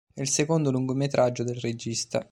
È 0.11 0.19
il 0.19 0.27
secondo 0.29 0.71
lungometraggio 0.71 1.43
del 1.43 1.57
regista. 1.57 2.27